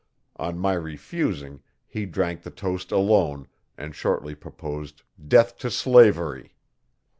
On 0.37 0.57
my 0.57 0.73
refusing, 0.73 1.61
he 1.85 2.07
drank 2.07 2.41
the 2.41 2.49
toast 2.49 2.91
alone 2.91 3.47
and 3.77 3.93
shortly 3.93 4.33
proposed 4.33 5.03
'death 5.27 5.59
to 5.59 5.69
slavery'. 5.69 6.55